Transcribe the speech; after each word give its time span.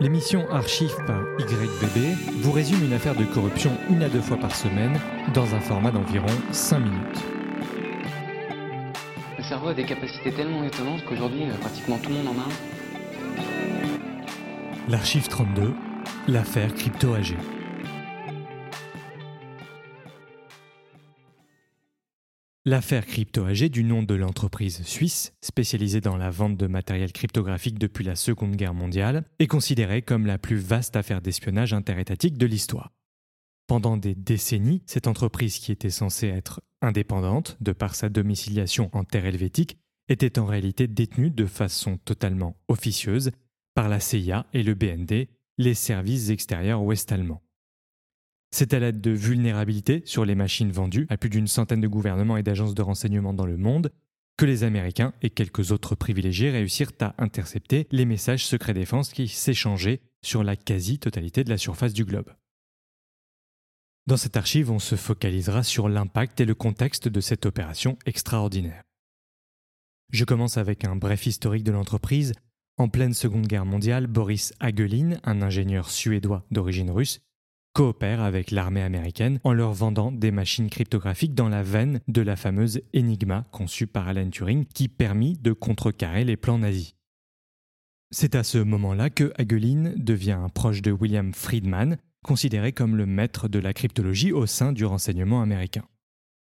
L'émission 0.00 0.48
Archive 0.52 0.94
par 1.08 1.20
YBB 1.40 2.16
vous 2.40 2.52
résume 2.52 2.84
une 2.84 2.92
affaire 2.92 3.16
de 3.16 3.24
corruption 3.24 3.72
une 3.90 4.04
à 4.04 4.08
deux 4.08 4.20
fois 4.20 4.36
par 4.36 4.54
semaine 4.54 4.96
dans 5.34 5.56
un 5.56 5.60
format 5.60 5.90
d'environ 5.90 6.28
5 6.52 6.78
minutes. 6.78 7.24
Le 9.38 9.42
cerveau 9.42 9.68
a 9.68 9.74
des 9.74 9.84
capacités 9.84 10.30
tellement 10.30 10.62
étonnantes 10.62 11.04
qu'aujourd'hui, 11.04 11.42
euh, 11.44 11.54
pratiquement 11.60 11.98
tout 11.98 12.10
le 12.10 12.14
monde 12.14 12.28
en 12.28 12.38
a 12.38 12.44
un. 12.44 12.52
L'Archive 14.88 15.26
32, 15.26 15.74
l'affaire 16.28 16.72
Crypto 16.74 17.14
AG. 17.14 17.36
L'affaire 22.68 23.06
Crypto 23.06 23.46
AG 23.46 23.70
du 23.70 23.82
nom 23.82 24.02
de 24.02 24.14
l'entreprise 24.14 24.82
suisse, 24.82 25.32
spécialisée 25.40 26.02
dans 26.02 26.18
la 26.18 26.28
vente 26.28 26.58
de 26.58 26.66
matériel 26.66 27.14
cryptographique 27.14 27.78
depuis 27.78 28.04
la 28.04 28.14
Seconde 28.14 28.56
Guerre 28.56 28.74
mondiale, 28.74 29.24
est 29.38 29.46
considérée 29.46 30.02
comme 30.02 30.26
la 30.26 30.36
plus 30.36 30.58
vaste 30.58 30.94
affaire 30.94 31.22
d'espionnage 31.22 31.72
interétatique 31.72 32.36
de 32.36 32.44
l'histoire. 32.44 32.92
Pendant 33.68 33.96
des 33.96 34.14
décennies, 34.14 34.82
cette 34.84 35.06
entreprise 35.06 35.60
qui 35.60 35.72
était 35.72 35.88
censée 35.88 36.26
être 36.28 36.60
indépendante 36.82 37.56
de 37.62 37.72
par 37.72 37.94
sa 37.94 38.10
domiciliation 38.10 38.90
en 38.92 39.02
terre 39.02 39.24
helvétique 39.24 39.78
était 40.10 40.38
en 40.38 40.44
réalité 40.44 40.88
détenue 40.88 41.30
de 41.30 41.46
façon 41.46 41.96
totalement 41.96 42.60
officieuse 42.68 43.30
par 43.72 43.88
la 43.88 43.98
CIA 43.98 44.44
et 44.52 44.62
le 44.62 44.74
BND, 44.74 45.30
les 45.56 45.74
services 45.74 46.28
extérieurs 46.28 46.82
ouest-allemands. 46.82 47.40
C'est 48.50 48.72
à 48.72 48.78
l'aide 48.78 49.00
de 49.00 49.10
vulnérabilités 49.10 50.02
sur 50.04 50.24
les 50.24 50.34
machines 50.34 50.72
vendues 50.72 51.06
à 51.10 51.16
plus 51.16 51.30
d'une 51.30 51.46
centaine 51.46 51.80
de 51.80 51.88
gouvernements 51.88 52.36
et 52.36 52.42
d'agences 52.42 52.74
de 52.74 52.82
renseignement 52.82 53.34
dans 53.34 53.46
le 53.46 53.56
monde 53.56 53.92
que 54.38 54.46
les 54.46 54.64
Américains 54.64 55.12
et 55.20 55.30
quelques 55.30 55.72
autres 55.72 55.96
privilégiés 55.96 56.50
réussirent 56.50 56.92
à 57.00 57.14
intercepter 57.18 57.88
les 57.90 58.04
messages 58.04 58.46
secrets 58.46 58.72
défense 58.72 59.12
qui 59.12 59.26
s'échangeaient 59.26 60.00
sur 60.22 60.44
la 60.44 60.56
quasi-totalité 60.56 61.44
de 61.44 61.50
la 61.50 61.58
surface 61.58 61.92
du 61.92 62.04
globe. 62.04 62.32
Dans 64.06 64.16
cette 64.16 64.36
archive, 64.36 64.70
on 64.70 64.78
se 64.78 64.94
focalisera 64.94 65.62
sur 65.62 65.88
l'impact 65.88 66.40
et 66.40 66.46
le 66.46 66.54
contexte 66.54 67.08
de 67.08 67.20
cette 67.20 67.46
opération 67.46 67.98
extraordinaire. 68.06 68.84
Je 70.12 70.24
commence 70.24 70.56
avec 70.56 70.84
un 70.84 70.96
bref 70.96 71.26
historique 71.26 71.64
de 71.64 71.72
l'entreprise. 71.72 72.32
En 72.78 72.88
pleine 72.88 73.12
Seconde 73.12 73.46
Guerre 73.46 73.66
mondiale, 73.66 74.06
Boris 74.06 74.54
Hagelin, 74.60 75.18
un 75.24 75.42
ingénieur 75.42 75.90
suédois 75.90 76.46
d'origine 76.50 76.90
russe, 76.90 77.20
coopère 77.78 78.22
avec 78.22 78.50
l'armée 78.50 78.82
américaine 78.82 79.38
en 79.44 79.52
leur 79.52 79.72
vendant 79.72 80.10
des 80.10 80.32
machines 80.32 80.68
cryptographiques 80.68 81.36
dans 81.36 81.48
la 81.48 81.62
veine 81.62 82.00
de 82.08 82.22
la 82.22 82.34
fameuse 82.34 82.80
Enigma 82.92 83.44
conçue 83.52 83.86
par 83.86 84.08
Alan 84.08 84.30
Turing 84.30 84.66
qui 84.66 84.88
permit 84.88 85.38
de 85.38 85.52
contrecarrer 85.52 86.24
les 86.24 86.36
plans 86.36 86.58
nazis. 86.58 86.96
C'est 88.10 88.34
à 88.34 88.42
ce 88.42 88.58
moment-là 88.58 89.10
que 89.10 89.32
Hagelin 89.38 89.92
devient 89.94 90.32
un 90.32 90.48
proche 90.48 90.82
de 90.82 90.90
William 90.90 91.32
Friedman, 91.32 91.98
considéré 92.24 92.72
comme 92.72 92.96
le 92.96 93.06
maître 93.06 93.46
de 93.46 93.60
la 93.60 93.72
cryptologie 93.72 94.32
au 94.32 94.46
sein 94.46 94.72
du 94.72 94.84
renseignement 94.84 95.40
américain. 95.40 95.84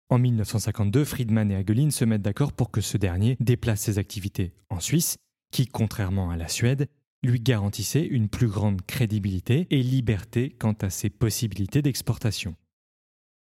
En 0.09 0.19
1952, 0.19 1.05
Friedman 1.05 1.51
et 1.51 1.57
Hagelin 1.57 1.91
se 1.91 2.07
mettent 2.07 2.23
d'accord 2.23 2.55
pour 2.55 2.71
que 2.71 2.81
ce 2.81 2.97
dernier 2.97 3.37
déplace 3.41 3.83
ses 3.83 3.99
activités 3.99 4.55
en 4.71 4.81
Suisse, 4.81 5.19
qui, 5.53 5.67
contrairement 5.67 6.31
à 6.31 6.39
la 6.39 6.49
Suède, 6.49 6.89
lui 7.27 7.41
garantissait 7.41 8.05
une 8.05 8.29
plus 8.29 8.49
grande 8.49 8.83
crédibilité 8.83 9.67
et 9.71 9.83
liberté 9.83 10.51
quant 10.51 10.77
à 10.81 10.91
ses 10.91 11.11
possibilités 11.11 11.83
d'exportation. 11.83 12.55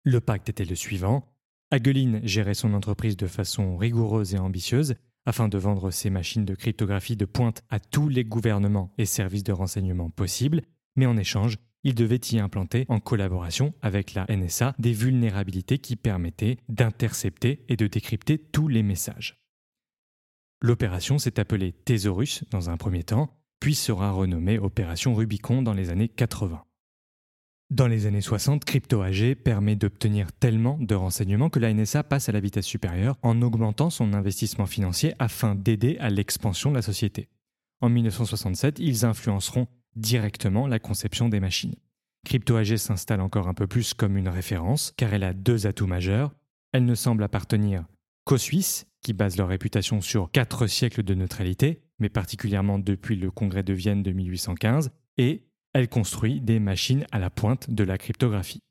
Le 0.03 0.19
pacte 0.19 0.49
était 0.49 0.65
le 0.65 0.75
suivant. 0.75 1.33
Hagelin 1.69 2.19
gérait 2.23 2.53
son 2.53 2.73
entreprise 2.73 3.17
de 3.17 3.27
façon 3.27 3.77
rigoureuse 3.77 4.33
et 4.33 4.39
ambitieuse 4.39 4.95
afin 5.25 5.47
de 5.47 5.57
vendre 5.57 5.91
ses 5.91 6.09
machines 6.09 6.45
de 6.45 6.55
cryptographie 6.55 7.15
de 7.15 7.25
pointe 7.25 7.63
à 7.69 7.79
tous 7.79 8.09
les 8.09 8.23
gouvernements 8.23 8.91
et 8.97 9.05
services 9.05 9.43
de 9.43 9.51
renseignement 9.51 10.09
possibles, 10.09 10.63
mais 10.95 11.05
en 11.05 11.17
échange, 11.17 11.57
il 11.83 11.95
devait 11.95 12.19
y 12.31 12.39
implanter, 12.39 12.85
en 12.89 12.99
collaboration 12.99 13.73
avec 13.81 14.13
la 14.13 14.25
NSA, 14.29 14.75
des 14.77 14.93
vulnérabilités 14.93 15.79
qui 15.79 15.95
permettaient 15.95 16.57
d'intercepter 16.69 17.65
et 17.69 17.75
de 17.75 17.87
décrypter 17.87 18.37
tous 18.37 18.67
les 18.67 18.83
messages. 18.83 19.41
L'opération 20.61 21.17
s'est 21.17 21.39
appelée 21.39 21.71
Thesaurus 21.71 22.43
dans 22.51 22.69
un 22.69 22.77
premier 22.77 23.03
temps, 23.03 23.40
puis 23.61 23.75
sera 23.75 24.11
renommée 24.11 24.59
Opération 24.59 25.13
Rubicon 25.13 25.61
dans 25.61 25.73
les 25.73 25.91
années 25.91 26.09
80. 26.09 26.63
Dans 27.69 27.87
les 27.87 28.07
années 28.07 28.19
60, 28.19 28.65
Crypto 28.65 29.01
AG 29.01 29.35
permet 29.35 29.77
d'obtenir 29.77 30.33
tellement 30.33 30.77
de 30.79 30.95
renseignements 30.95 31.49
que 31.49 31.59
la 31.59 31.71
NSA 31.73 32.03
passe 32.03 32.27
à 32.27 32.33
la 32.33 32.41
vitesse 32.41 32.65
supérieure 32.65 33.17
en 33.21 33.41
augmentant 33.41 33.89
son 33.89 34.13
investissement 34.13 34.65
financier 34.65 35.13
afin 35.19 35.55
d'aider 35.55 35.95
à 35.99 36.09
l'expansion 36.09 36.71
de 36.71 36.75
la 36.75 36.81
société. 36.81 37.29
En 37.79 37.87
1967, 37.87 38.79
ils 38.79 39.05
influenceront 39.05 39.67
directement 39.95 40.67
la 40.67 40.79
conception 40.79 41.29
des 41.29 41.39
machines. 41.39 41.75
Crypto 42.25 42.55
AG 42.55 42.75
s'installe 42.77 43.21
encore 43.21 43.47
un 43.47 43.53
peu 43.53 43.67
plus 43.67 43.93
comme 43.93 44.17
une 44.17 44.29
référence 44.29 44.91
car 44.97 45.13
elle 45.13 45.23
a 45.23 45.33
deux 45.33 45.67
atouts 45.67 45.87
majeurs. 45.87 46.33
Elle 46.73 46.85
ne 46.85 46.95
semble 46.95 47.23
appartenir 47.23 47.85
qu'aux 48.25 48.37
Suisses, 48.37 48.87
qui 49.01 49.13
basent 49.13 49.37
leur 49.37 49.47
réputation 49.47 50.01
sur 50.01 50.31
quatre 50.31 50.67
siècles 50.67 51.03
de 51.03 51.13
neutralité, 51.13 51.81
mais 51.99 52.09
particulièrement 52.09 52.79
depuis 52.79 53.15
le 53.15 53.31
Congrès 53.31 53.63
de 53.63 53.73
Vienne 53.73 54.03
de 54.03 54.11
1815, 54.11 54.91
et 55.17 55.47
elle 55.73 55.89
construit 55.89 56.41
des 56.41 56.59
machines 56.59 57.05
à 57.11 57.19
la 57.19 57.29
pointe 57.29 57.69
de 57.69 57.83
la 57.83 57.97
cryptographie. 57.97 58.61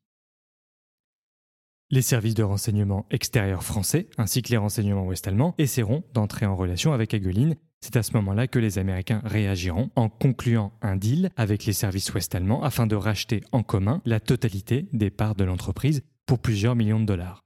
Les 1.93 2.03
services 2.03 2.35
de 2.35 2.45
renseignement 2.45 3.07
extérieurs 3.11 3.65
français 3.65 4.09
ainsi 4.17 4.43
que 4.43 4.51
les 4.51 4.57
renseignements 4.57 5.07
ouest-allemands 5.07 5.57
essaieront 5.59 6.05
d'entrer 6.15 6.47
en 6.47 6.55
relation 6.55 6.93
avec 6.93 7.15
Hagelin. 7.15 7.55
C'est 7.81 7.97
à 7.97 8.05
ce 8.05 8.13
moment-là 8.13 8.47
que 8.47 8.61
les 8.61 8.79
Américains 8.79 9.23
réagiront 9.25 9.91
en 9.97 10.09
concluant 10.09 10.73
un 10.83 10.95
deal 10.95 11.31
avec 11.37 11.65
les 11.65 11.73
services 11.73 12.15
ouest-allemands 12.15 12.63
afin 12.63 12.87
de 12.87 12.95
racheter 12.95 13.43
en 13.51 13.65
commun 13.65 14.03
la 14.05 14.21
totalité 14.21 14.87
des 14.93 15.11
parts 15.11 15.35
de 15.35 15.43
l'entreprise 15.43 16.03
pour 16.27 16.39
plusieurs 16.39 16.77
millions 16.77 17.01
de 17.01 17.07
dollars. 17.07 17.43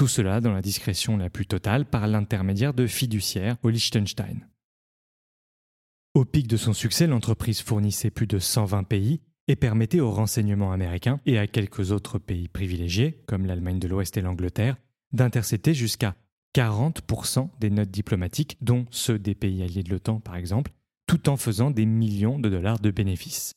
Tout 0.00 0.08
cela 0.08 0.40
dans 0.40 0.54
la 0.54 0.62
discrétion 0.62 1.18
la 1.18 1.28
plus 1.28 1.44
totale 1.44 1.84
par 1.84 2.08
l'intermédiaire 2.08 2.72
de 2.72 2.86
fiduciaires 2.86 3.58
au 3.62 3.68
Liechtenstein. 3.68 4.48
Au 6.14 6.24
pic 6.24 6.46
de 6.46 6.56
son 6.56 6.72
succès, 6.72 7.06
l'entreprise 7.06 7.60
fournissait 7.60 8.10
plus 8.10 8.26
de 8.26 8.38
120 8.38 8.84
pays 8.84 9.20
et 9.46 9.56
permettait 9.56 10.00
aux 10.00 10.10
renseignements 10.10 10.72
américains 10.72 11.20
et 11.26 11.36
à 11.36 11.46
quelques 11.46 11.90
autres 11.90 12.18
pays 12.18 12.48
privilégiés, 12.48 13.22
comme 13.26 13.44
l'Allemagne 13.44 13.78
de 13.78 13.88
l'Ouest 13.88 14.16
et 14.16 14.22
l'Angleterre, 14.22 14.78
d'intercepter 15.12 15.74
jusqu'à 15.74 16.16
40% 16.54 17.50
des 17.60 17.68
notes 17.68 17.90
diplomatiques, 17.90 18.56
dont 18.62 18.86
ceux 18.90 19.18
des 19.18 19.34
pays 19.34 19.62
alliés 19.62 19.82
de 19.82 19.90
l'OTAN 19.90 20.18
par 20.18 20.36
exemple, 20.36 20.72
tout 21.06 21.28
en 21.28 21.36
faisant 21.36 21.70
des 21.70 21.84
millions 21.84 22.38
de 22.38 22.48
dollars 22.48 22.78
de 22.78 22.90
bénéfices. 22.90 23.52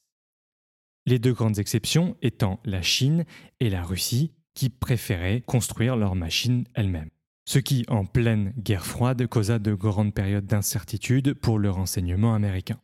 Les 1.06 1.20
deux 1.20 1.32
grandes 1.32 1.60
exceptions 1.60 2.18
étant 2.22 2.60
la 2.66 2.82
Chine 2.82 3.24
et 3.62 3.70
la 3.70 3.82
Russie, 3.82 4.34
qui 4.54 4.70
préféraient 4.70 5.42
construire 5.42 5.96
leurs 5.96 6.16
machines 6.16 6.66
elles-mêmes 6.74 7.10
ce 7.46 7.60
qui, 7.60 7.86
en 7.88 8.06
pleine 8.06 8.54
guerre 8.58 8.86
froide, 8.86 9.28
causa 9.28 9.60
de 9.60 9.74
grandes 9.74 10.14
périodes 10.14 10.46
d'incertitude 10.46 11.34
pour 11.34 11.60
le 11.60 11.70
renseignement 11.70 12.34
américain. 12.34 12.80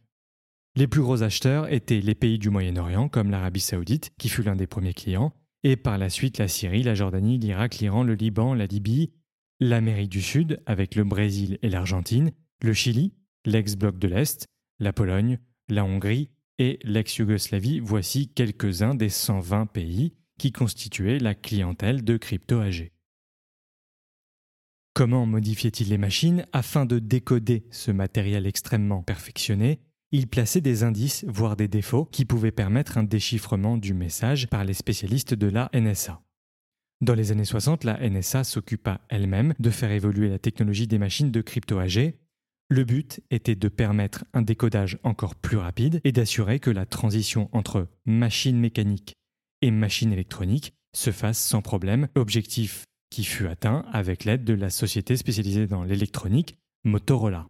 Les 0.75 0.87
plus 0.87 1.01
gros 1.01 1.23
acheteurs 1.23 1.71
étaient 1.71 2.01
les 2.01 2.15
pays 2.15 2.39
du 2.39 2.49
Moyen-Orient, 2.49 3.09
comme 3.09 3.31
l'Arabie 3.31 3.59
saoudite, 3.59 4.11
qui 4.17 4.29
fut 4.29 4.43
l'un 4.43 4.55
des 4.55 4.67
premiers 4.67 4.93
clients, 4.93 5.33
et 5.63 5.75
par 5.75 5.97
la 5.97 6.09
suite 6.09 6.37
la 6.37 6.47
Syrie, 6.47 6.83
la 6.83 6.95
Jordanie, 6.95 7.37
l'Irak, 7.37 7.79
l'Iran, 7.79 8.03
le 8.03 8.13
Liban, 8.13 8.53
la 8.53 8.65
Libye, 8.65 9.11
l'Amérique 9.59 10.09
du 10.09 10.21
Sud, 10.21 10.61
avec 10.65 10.95
le 10.95 11.03
Brésil 11.03 11.57
et 11.61 11.69
l'Argentine, 11.69 12.31
le 12.61 12.73
Chili, 12.73 13.13
l'ex-bloc 13.45 13.97
de 13.97 14.07
l'Est, 14.07 14.45
la 14.79 14.93
Pologne, 14.93 15.39
la 15.69 15.83
Hongrie 15.83 16.29
et 16.59 16.79
l'ex-Yougoslavie, 16.83 17.79
voici 17.79 18.29
quelques-uns 18.29 18.95
des 18.95 19.09
120 19.09 19.65
pays 19.67 20.13
qui 20.39 20.51
constituaient 20.51 21.19
la 21.19 21.35
clientèle 21.35 22.03
de 22.03 22.17
Crypto 22.17 22.59
AG. 22.59 22.91
Comment 24.95 25.27
modifiait-il 25.27 25.89
les 25.89 25.99
machines 25.99 26.47
afin 26.51 26.85
de 26.85 26.97
décoder 26.97 27.67
ce 27.69 27.91
matériel 27.91 28.47
extrêmement 28.47 29.03
perfectionné? 29.03 29.79
Il 30.11 30.27
plaçait 30.27 30.61
des 30.61 30.83
indices, 30.83 31.23
voire 31.27 31.55
des 31.55 31.67
défauts, 31.67 32.05
qui 32.05 32.25
pouvaient 32.25 32.51
permettre 32.51 32.97
un 32.97 33.03
déchiffrement 33.03 33.77
du 33.77 33.93
message 33.93 34.47
par 34.47 34.63
les 34.63 34.73
spécialistes 34.73 35.35
de 35.35 35.47
la 35.47 35.69
NSA. 35.73 36.23
Dans 37.01 37.13
les 37.13 37.31
années 37.31 37.45
60, 37.45 37.83
la 37.83 38.09
NSA 38.09 38.43
s'occupa 38.43 39.01
elle-même 39.09 39.53
de 39.59 39.69
faire 39.69 39.91
évoluer 39.91 40.29
la 40.29 40.39
technologie 40.39 40.87
des 40.87 40.97
machines 40.97 41.31
de 41.31 41.41
crypto 41.41 41.77
AG. 41.77 42.15
Le 42.69 42.83
but 42.83 43.21
était 43.29 43.55
de 43.55 43.67
permettre 43.67 44.25
un 44.33 44.41
décodage 44.41 44.99
encore 45.03 45.35
plus 45.35 45.57
rapide 45.57 46.01
et 46.03 46.11
d'assurer 46.11 46.59
que 46.59 46.71
la 46.71 46.85
transition 46.85 47.49
entre 47.51 47.87
machine 48.05 48.59
mécanique 48.59 49.19
et 49.61 49.71
machine 49.71 50.11
électronique 50.11 50.73
se 50.93 51.11
fasse 51.11 51.39
sans 51.39 51.61
problème. 51.61 52.07
Objectif 52.15 52.85
qui 53.09 53.23
fut 53.23 53.47
atteint 53.47 53.85
avec 53.91 54.25
l'aide 54.25 54.43
de 54.43 54.53
la 54.53 54.69
société 54.69 55.17
spécialisée 55.17 55.67
dans 55.67 55.83
l'électronique 55.83 56.57
Motorola. 56.83 57.47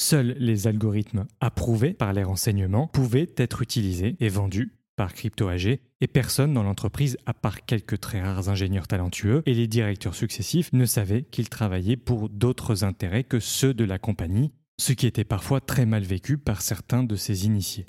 Seuls 0.00 0.36
les 0.38 0.66
algorithmes 0.66 1.26
approuvés 1.40 1.92
par 1.92 2.12
les 2.12 2.22
renseignements 2.22 2.86
pouvaient 2.86 3.32
être 3.36 3.62
utilisés 3.62 4.16
et 4.20 4.28
vendus 4.28 4.72
par 4.96 5.12
Crypto 5.12 5.48
AG 5.48 5.80
et 6.00 6.06
personne 6.06 6.54
dans 6.54 6.62
l'entreprise, 6.62 7.18
à 7.26 7.34
part 7.34 7.64
quelques 7.64 8.00
très 8.00 8.20
rares 8.20 8.48
ingénieurs 8.48 8.88
talentueux 8.88 9.42
et 9.46 9.54
les 9.54 9.66
directeurs 9.66 10.14
successifs, 10.14 10.72
ne 10.72 10.86
savait 10.86 11.22
qu'ils 11.22 11.48
travaillaient 11.48 11.96
pour 11.96 12.28
d'autres 12.28 12.84
intérêts 12.84 13.24
que 13.24 13.40
ceux 13.40 13.74
de 13.74 13.84
la 13.84 13.98
compagnie 13.98 14.52
ce 14.80 14.92
qui 14.92 15.06
était 15.06 15.24
parfois 15.24 15.60
très 15.60 15.86
mal 15.86 16.04
vécu 16.04 16.38
par 16.38 16.62
certains 16.62 17.02
de 17.02 17.16
ses 17.16 17.46
initiés. 17.46 17.86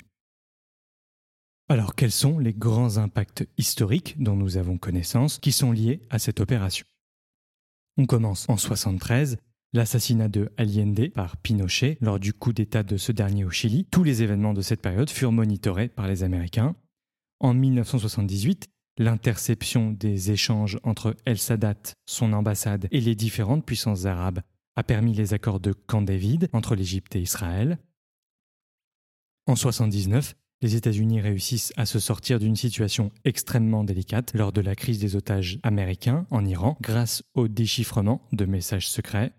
Alors 1.70 1.94
quels 1.94 2.10
sont 2.10 2.40
les 2.40 2.52
grands 2.52 2.96
impacts 2.96 3.46
historiques 3.56 4.20
dont 4.20 4.34
nous 4.34 4.56
avons 4.56 4.76
connaissance 4.76 5.38
qui 5.38 5.52
sont 5.52 5.70
liés 5.70 6.00
à 6.10 6.18
cette 6.18 6.40
opération? 6.40 6.84
On 7.96 8.06
commence 8.06 8.44
en 8.48 8.56
73 8.56 9.36
l'assassinat 9.72 10.26
de 10.26 10.50
Allende 10.56 11.10
par 11.10 11.36
Pinochet 11.36 11.96
lors 12.00 12.18
du 12.18 12.32
coup 12.32 12.52
d'État 12.52 12.82
de 12.82 12.96
ce 12.96 13.12
dernier 13.12 13.44
au 13.44 13.50
Chili. 13.50 13.84
Tous 13.84 14.02
les 14.02 14.24
événements 14.24 14.52
de 14.52 14.62
cette 14.62 14.82
période 14.82 15.10
furent 15.10 15.30
monitorés 15.30 15.86
par 15.86 16.08
les 16.08 16.24
Américains. 16.24 16.74
En 17.38 17.54
1978, 17.54 18.66
l'interception 18.98 19.92
des 19.92 20.32
échanges 20.32 20.80
entre 20.82 21.14
El 21.24 21.38
Sadat, 21.38 21.94
son 22.04 22.32
ambassade 22.32 22.88
et 22.90 23.00
les 23.00 23.14
différentes 23.14 23.64
puissances 23.64 24.06
arabes 24.06 24.40
a 24.74 24.82
permis 24.82 25.14
les 25.14 25.34
accords 25.34 25.60
de 25.60 25.72
Camp 25.72 26.02
David 26.02 26.48
entre 26.52 26.74
l'Égypte 26.74 27.14
et 27.14 27.20
Israël. 27.20 27.78
En 29.46 29.52
1979, 29.52 30.34
les 30.62 30.76
États-Unis 30.76 31.20
réussissent 31.20 31.72
à 31.76 31.86
se 31.86 31.98
sortir 31.98 32.38
d'une 32.38 32.56
situation 32.56 33.10
extrêmement 33.24 33.84
délicate 33.84 34.32
lors 34.34 34.52
de 34.52 34.60
la 34.60 34.74
crise 34.74 34.98
des 34.98 35.16
otages 35.16 35.58
américains 35.62 36.26
en 36.30 36.44
Iran 36.44 36.76
grâce 36.80 37.22
au 37.34 37.48
déchiffrement 37.48 38.26
de 38.32 38.44
messages 38.44 38.88
secrets. 38.88 39.32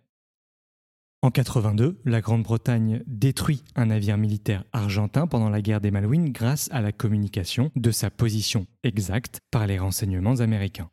En 1.23 1.29
82, 1.29 2.01
la 2.03 2.19
Grande-Bretagne 2.19 3.03
détruit 3.05 3.63
un 3.75 3.87
navire 3.87 4.17
militaire 4.17 4.63
argentin 4.73 5.27
pendant 5.27 5.51
la 5.51 5.61
guerre 5.61 5.79
des 5.79 5.91
Malouines 5.91 6.31
grâce 6.31 6.67
à 6.71 6.81
la 6.81 6.91
communication 6.91 7.69
de 7.75 7.91
sa 7.91 8.09
position 8.09 8.65
exacte 8.83 9.39
par 9.51 9.67
les 9.67 9.77
renseignements 9.77 10.39
américains. 10.39 10.89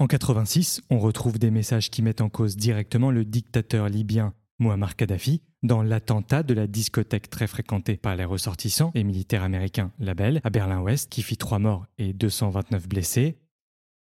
En 0.00 0.08
86, 0.08 0.80
on 0.90 0.98
retrouve 0.98 1.38
des 1.38 1.52
messages 1.52 1.90
qui 1.90 2.02
mettent 2.02 2.20
en 2.20 2.28
cause 2.28 2.56
directement 2.56 3.12
le 3.12 3.24
dictateur 3.24 3.88
libyen 3.88 4.34
Muammar 4.58 4.96
Kadhafi 4.96 5.40
dans 5.62 5.82
l'attentat 5.82 6.42
de 6.42 6.54
la 6.54 6.66
discothèque 6.66 7.30
très 7.30 7.46
fréquentée 7.46 7.96
par 7.96 8.16
les 8.16 8.24
ressortissants 8.24 8.92
et 8.94 9.04
militaires 9.04 9.42
américains 9.42 9.92
Label 9.98 10.40
à 10.44 10.50
Berlin-Ouest 10.50 11.10
qui 11.10 11.22
fit 11.22 11.36
trois 11.36 11.58
morts 11.58 11.86
et 11.98 12.12
229 12.12 12.88
blessés. 12.88 13.38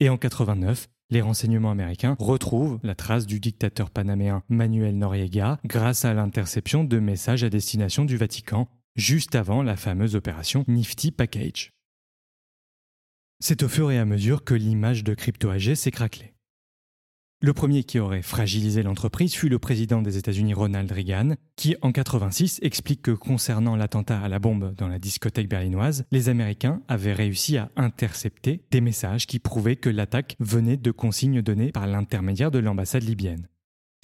Et 0.00 0.08
en 0.08 0.16
89, 0.16 0.88
les 1.10 1.20
renseignements 1.20 1.70
américains 1.70 2.16
retrouvent 2.19 2.78
la 2.82 2.94
trace 2.94 3.26
du 3.26 3.38
dictateur 3.38 3.90
panaméen 3.90 4.43
Manuel 4.49 4.96
Noriega 4.96 5.58
grâce 5.64 6.04
à 6.04 6.14
l'interception 6.14 6.84
de 6.84 6.99
messages 6.99 7.44
à 7.44 7.50
destination 7.50 8.04
du 8.04 8.16
Vatican 8.16 8.69
juste 8.96 9.34
avant 9.34 9.62
la 9.62 9.76
fameuse 9.76 10.16
opération 10.16 10.64
Nifty 10.69 11.10
Package. 11.10 11.72
C'est 13.40 13.62
au 13.62 13.69
fur 13.69 13.90
et 13.90 13.99
à 13.99 14.04
mesure 14.04 14.44
que 14.44 14.54
l'image 14.54 15.04
de 15.04 15.14
CryptoAG 15.14 15.75
s'est 15.75 15.90
craquelée. 15.90 16.31
Le 17.44 17.53
premier 17.53 17.83
qui 17.83 17.99
aurait 17.99 18.23
fragilisé 18.23 18.85
l'entreprise 18.85 19.35
fut 19.35 19.49
le 19.49 19.59
président 19.59 20.00
des 20.00 20.17
États-Unis 20.17 20.55
Ronald 20.55 20.93
Reagan, 20.93 21.35
qui 21.56 21.75
en 21.83 21.91
86 21.91 22.61
explique 22.62 23.03
que 23.03 23.11
concernant 23.11 23.75
l'attentat 23.75 24.21
à 24.21 24.29
la 24.29 24.39
bombe 24.39 24.73
dans 24.77 24.87
la 24.87 25.00
discothèque 25.00 25.49
berlinoise, 25.49 26.05
les 26.12 26.29
Américains 26.29 26.83
avaient 26.87 27.12
réussi 27.12 27.56
à 27.56 27.73
intercepter 27.75 28.62
des 28.71 28.81
messages 28.81 29.27
qui 29.27 29.41
prouvaient 29.41 29.75
que 29.75 29.91
l'attaque 29.91 30.37
venait 30.39 30.77
de 30.77 30.93
consignes 30.93 31.43
données 31.43 31.73
par 31.73 31.89
l'intermédiaire 31.89 32.53
de 32.53 32.61
l'ambassade 32.61 33.03
libyenne. 33.03 33.49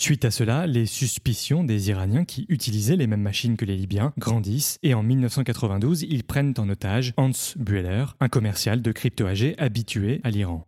Suite 0.01 0.25
à 0.25 0.33
cela, 0.33 0.67
les 0.67 0.87
suspicions 0.87 1.63
des 1.63 1.91
Iraniens 1.91 2.25
qui 2.25 2.45
utilisaient 2.49 2.97
les 2.97 3.07
mêmes 3.07 3.23
machines 3.23 3.57
que 3.57 3.65
les 3.65 3.77
Libyens 3.77 4.13
grandissent 4.19 4.81
et 4.83 4.95
en 4.95 5.05
1992, 5.05 6.03
ils 6.03 6.25
prennent 6.25 6.55
en 6.59 6.69
otage 6.69 7.15
Hans 7.17 7.31
Bueller, 7.55 8.07
un 8.19 8.29
commercial 8.29 8.83
de 8.83 8.91
crypto-AG 8.91 9.55
habitué 9.59 10.21
à 10.25 10.31
l'Iran. 10.31 10.67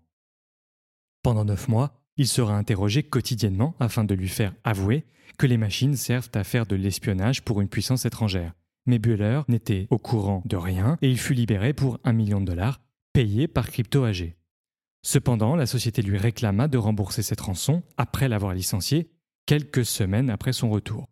Pendant 1.22 1.44
neuf 1.44 1.68
mois, 1.68 1.99
il 2.20 2.28
sera 2.28 2.54
interrogé 2.54 3.02
quotidiennement 3.02 3.74
afin 3.80 4.04
de 4.04 4.14
lui 4.14 4.28
faire 4.28 4.52
avouer 4.62 5.06
que 5.38 5.46
les 5.46 5.56
machines 5.56 5.96
servent 5.96 6.28
à 6.34 6.44
faire 6.44 6.66
de 6.66 6.76
l'espionnage 6.76 7.40
pour 7.40 7.62
une 7.62 7.68
puissance 7.70 8.04
étrangère. 8.04 8.52
Mais 8.84 8.98
Bueller 8.98 9.40
n'était 9.48 9.86
au 9.88 9.96
courant 9.96 10.42
de 10.44 10.58
rien 10.58 10.98
et 11.00 11.10
il 11.10 11.18
fut 11.18 11.32
libéré 11.32 11.72
pour 11.72 11.98
un 12.04 12.12
million 12.12 12.42
de 12.42 12.44
dollars, 12.44 12.82
payé 13.14 13.48
par 13.48 13.70
Crypto 13.70 14.04
AG. 14.04 14.36
Cependant, 15.02 15.56
la 15.56 15.64
société 15.64 16.02
lui 16.02 16.18
réclama 16.18 16.68
de 16.68 16.76
rembourser 16.76 17.22
cette 17.22 17.40
rançon 17.40 17.82
après 17.96 18.28
l'avoir 18.28 18.52
licencié, 18.52 19.08
quelques 19.46 19.86
semaines 19.86 20.28
après 20.28 20.52
son 20.52 20.68
retour. 20.68 21.08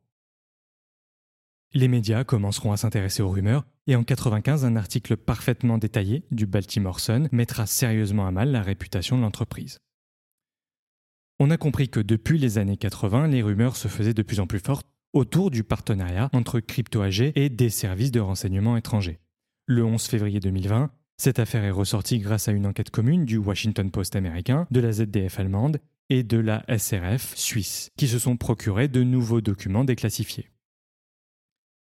Les 1.72 1.88
médias 1.88 2.24
commenceront 2.24 2.72
à 2.72 2.76
s'intéresser 2.76 3.22
aux 3.22 3.30
rumeurs 3.30 3.64
et 3.86 3.94
en 3.94 4.00
1995, 4.00 4.66
un 4.66 4.76
article 4.76 5.16
parfaitement 5.16 5.78
détaillé 5.78 6.24
du 6.32 6.44
Baltimore 6.44 7.00
Sun 7.00 7.30
mettra 7.32 7.64
sérieusement 7.64 8.26
à 8.26 8.30
mal 8.30 8.52
la 8.52 8.60
réputation 8.60 9.16
de 9.16 9.22
l'entreprise. 9.22 9.78
On 11.40 11.50
a 11.50 11.56
compris 11.56 11.88
que 11.88 12.00
depuis 12.00 12.36
les 12.36 12.58
années 12.58 12.76
80, 12.76 13.28
les 13.28 13.42
rumeurs 13.42 13.76
se 13.76 13.86
faisaient 13.86 14.14
de 14.14 14.22
plus 14.22 14.40
en 14.40 14.48
plus 14.48 14.58
fortes 14.58 14.88
autour 15.12 15.52
du 15.52 15.62
partenariat 15.62 16.30
entre 16.32 16.58
Crypto 16.58 17.00
AG 17.00 17.32
et 17.36 17.48
des 17.48 17.70
services 17.70 18.10
de 18.10 18.18
renseignement 18.18 18.76
étrangers. 18.76 19.20
Le 19.66 19.84
11 19.84 20.02
février 20.02 20.40
2020, 20.40 20.90
cette 21.16 21.38
affaire 21.38 21.62
est 21.62 21.70
ressortie 21.70 22.18
grâce 22.18 22.48
à 22.48 22.52
une 22.52 22.66
enquête 22.66 22.90
commune 22.90 23.24
du 23.24 23.36
Washington 23.36 23.88
Post 23.90 24.16
américain, 24.16 24.66
de 24.72 24.80
la 24.80 24.90
ZDF 24.90 25.38
allemande 25.38 25.80
et 26.10 26.24
de 26.24 26.38
la 26.38 26.64
SRF 26.76 27.36
suisse, 27.36 27.90
qui 27.96 28.08
se 28.08 28.18
sont 28.18 28.36
procurés 28.36 28.88
de 28.88 29.04
nouveaux 29.04 29.40
documents 29.40 29.84
déclassifiés. 29.84 30.50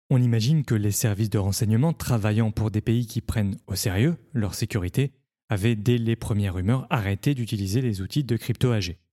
On 0.09 0.21
imagine 0.21 0.65
que 0.65 0.75
les 0.75 0.91
services 0.91 1.29
de 1.29 1.37
renseignement 1.37 1.93
travaillant 1.93 2.51
pour 2.51 2.69
des 2.69 2.81
pays 2.81 3.07
qui 3.07 3.21
prennent 3.21 3.57
au 3.67 3.75
sérieux 3.75 4.17
leur 4.33 4.55
sécurité 4.55 5.13
avaient 5.47 5.75
dès 5.75 5.97
les 5.97 6.17
premières 6.17 6.55
rumeurs 6.55 6.85
arrêté 6.89 7.33
d'utiliser 7.33 7.81
les 7.81 8.01
outils 8.01 8.25
de 8.25 8.35
Crypto 8.35 8.71
AG. 8.71 8.87
Il 8.87 9.06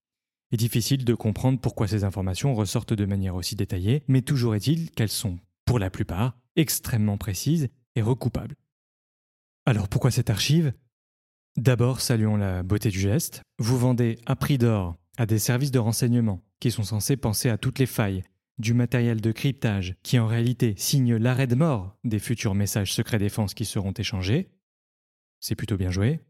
difficile 0.56 1.04
de 1.04 1.14
comprendre 1.14 1.58
pourquoi 1.60 1.88
ces 1.88 2.04
informations 2.04 2.54
ressortent 2.54 2.92
de 2.92 3.04
manière 3.04 3.34
aussi 3.34 3.56
détaillée, 3.56 4.02
mais 4.08 4.22
toujours 4.22 4.54
est-il 4.54 4.90
qu'elles 4.90 5.08
sont, 5.08 5.38
pour 5.64 5.78
la 5.78 5.90
plupart, 5.90 6.36
extrêmement 6.56 7.18
précises 7.18 7.68
et 7.96 8.02
recoupables. 8.02 8.56
Alors 9.66 9.88
pourquoi 9.88 10.10
cette 10.10 10.30
archive? 10.30 10.72
D'abord, 11.56 12.00
saluons 12.00 12.36
la 12.36 12.62
beauté 12.62 12.90
du 12.90 12.98
geste. 12.98 13.42
Vous 13.58 13.78
vendez 13.78 14.18
à 14.26 14.36
prix 14.36 14.58
d'or 14.58 14.96
à 15.16 15.26
des 15.26 15.38
services 15.38 15.70
de 15.70 15.78
renseignement 15.78 16.42
qui 16.60 16.70
sont 16.70 16.82
censés 16.82 17.16
penser 17.16 17.48
à 17.48 17.58
toutes 17.58 17.78
les 17.78 17.86
failles, 17.86 18.24
du 18.58 18.74
matériel 18.74 19.20
de 19.20 19.32
cryptage 19.32 19.96
qui 20.02 20.18
en 20.18 20.26
réalité 20.26 20.74
signe 20.76 21.16
l'arrêt 21.16 21.46
de 21.46 21.54
mort 21.54 21.96
des 22.04 22.18
futurs 22.18 22.54
messages 22.54 22.92
secrets 22.92 23.18
défense 23.18 23.54
qui 23.54 23.64
seront 23.64 23.92
échangés. 23.92 24.48
C'est 25.40 25.56
plutôt 25.56 25.76
bien 25.76 25.90
joué 25.90 26.20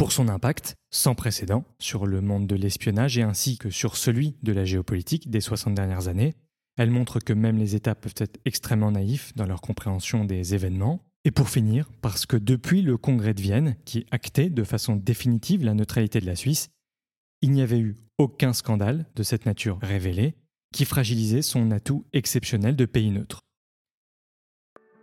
pour 0.00 0.12
son 0.12 0.28
impact 0.28 0.76
sans 0.90 1.14
précédent 1.14 1.66
sur 1.78 2.06
le 2.06 2.22
monde 2.22 2.46
de 2.46 2.56
l'espionnage 2.56 3.18
et 3.18 3.22
ainsi 3.22 3.58
que 3.58 3.68
sur 3.68 3.98
celui 3.98 4.34
de 4.42 4.50
la 4.50 4.64
géopolitique 4.64 5.28
des 5.28 5.42
60 5.42 5.74
dernières 5.74 6.08
années. 6.08 6.36
Elle 6.78 6.88
montre 6.88 7.20
que 7.20 7.34
même 7.34 7.58
les 7.58 7.76
États 7.76 7.94
peuvent 7.94 8.14
être 8.16 8.40
extrêmement 8.46 8.92
naïfs 8.92 9.34
dans 9.36 9.44
leur 9.44 9.60
compréhension 9.60 10.24
des 10.24 10.54
événements. 10.54 11.04
Et 11.26 11.30
pour 11.30 11.50
finir, 11.50 11.90
parce 12.00 12.24
que 12.24 12.38
depuis 12.38 12.80
le 12.80 12.96
Congrès 12.96 13.34
de 13.34 13.42
Vienne, 13.42 13.76
qui 13.84 14.06
actait 14.10 14.48
de 14.48 14.64
façon 14.64 14.96
définitive 14.96 15.66
la 15.66 15.74
neutralité 15.74 16.18
de 16.18 16.24
la 16.24 16.34
Suisse, 16.34 16.70
il 17.42 17.50
n'y 17.50 17.60
avait 17.60 17.80
eu 17.80 17.98
aucun 18.16 18.54
scandale 18.54 19.04
de 19.16 19.22
cette 19.22 19.44
nature 19.44 19.78
révélé 19.82 20.34
qui 20.72 20.86
fragilisait 20.86 21.42
son 21.42 21.70
atout 21.72 22.06
exceptionnel 22.14 22.74
de 22.74 22.86
pays 22.86 23.10
neutre. 23.10 23.40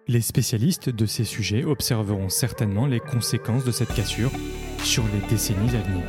Les 0.07 0.21
spécialistes 0.21 0.89
de 0.89 1.05
ces 1.05 1.25
sujets 1.25 1.65
observeront 1.65 2.29
certainement 2.29 2.87
les 2.87 2.99
conséquences 2.99 3.63
de 3.63 3.71
cette 3.71 3.93
cassure 3.93 4.31
sur 4.83 5.03
les 5.13 5.19
décennies 5.27 5.75
à 5.75 5.81
venir. 5.81 6.03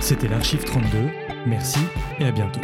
C'était 0.00 0.28
l'Archive 0.28 0.64
32, 0.64 1.10
merci 1.46 1.80
et 2.18 2.26
à 2.26 2.32
bientôt. 2.32 2.60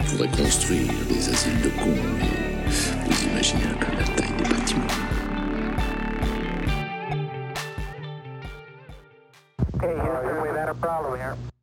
On 0.00 0.04
pourrait 0.04 0.28
construire 0.28 0.92
des 1.08 1.28
asiles 1.28 1.60
de 1.62 1.70
cons, 1.70 1.96
mais 2.18 2.70
vous 3.06 3.24
imaginez 3.30 3.64
un 3.64 3.76
peu 3.78 3.96
la 3.96 4.04
taille 4.04 4.36
des 4.36 4.48
bâtiments. 4.48 4.84
Okay, 9.82 11.53